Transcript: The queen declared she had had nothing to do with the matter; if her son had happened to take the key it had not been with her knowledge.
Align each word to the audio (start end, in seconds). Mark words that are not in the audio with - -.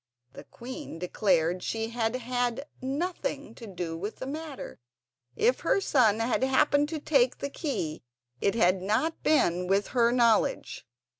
The 0.33 0.45
queen 0.45 0.97
declared 0.97 1.61
she 1.61 1.89
had 1.89 2.15
had 2.15 2.65
nothing 2.81 3.53
to 3.53 3.67
do 3.67 3.95
with 3.95 4.15
the 4.15 4.25
matter; 4.25 4.79
if 5.35 5.59
her 5.59 5.79
son 5.79 6.17
had 6.21 6.43
happened 6.43 6.89
to 6.89 6.97
take 6.99 7.37
the 7.37 7.51
key 7.51 8.01
it 8.41 8.55
had 8.55 8.81
not 8.81 9.21
been 9.21 9.67
with 9.67 9.89
her 9.89 10.11
knowledge. 10.11 10.87